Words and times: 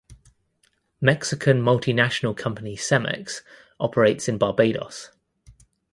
Mexican 0.99 1.61
multinational 1.61 2.35
company 2.35 2.75
Cemex 2.75 3.41
operates 3.79 4.27
in 4.27 4.39
Barbados. 4.39 5.11